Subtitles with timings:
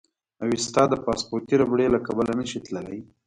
[0.43, 2.99] اوېستا د پاسپورتي ربړې له کبله نه شي تللی.